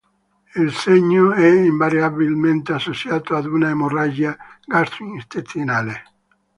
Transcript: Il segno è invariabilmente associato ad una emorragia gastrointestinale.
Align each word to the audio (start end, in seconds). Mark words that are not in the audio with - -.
Il 0.55 0.73
segno 0.73 1.31
è 1.31 1.45
invariabilmente 1.47 2.73
associato 2.73 3.35
ad 3.35 3.45
una 3.45 3.69
emorragia 3.69 4.35
gastrointestinale. 4.65 6.03